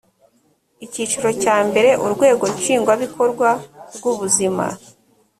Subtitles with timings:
[0.85, 3.49] icyiciro cya mbere urwego nshingwabikorwa
[3.95, 4.65] rwubuzima